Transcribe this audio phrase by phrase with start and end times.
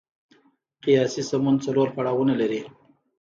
[0.83, 2.61] قیاسي سمون څلور پړاوونه لري.